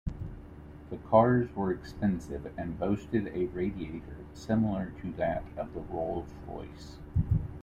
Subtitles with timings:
[0.89, 6.97] The cars were expensive and boasted a radiator similar to that of the Rolls-Royce.